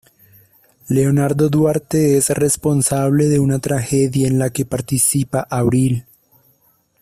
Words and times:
Leonardo 0.87 1.47
Duarte 1.47 2.17
es 2.17 2.29
responsable 2.31 3.25
de 3.29 3.37
una 3.39 3.59
tragedia 3.59 4.27
en 4.27 4.39
la 4.39 4.49
que 4.49 4.65
participa 4.65 5.45
Abril. 5.47 6.07